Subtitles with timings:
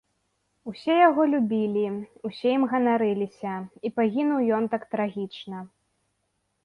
[0.69, 1.83] Усе яго любілі,
[2.29, 3.53] усе ім ганарыліся,
[3.89, 5.57] і пагінуў ён так трагічна.